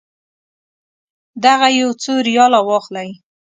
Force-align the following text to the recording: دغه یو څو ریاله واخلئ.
دغه 1.45 1.67
یو 1.79 1.89
څو 2.01 2.13
ریاله 2.27 2.59
واخلئ. 2.67 3.09